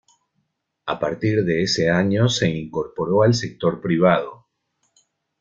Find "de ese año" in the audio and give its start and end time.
1.45-2.27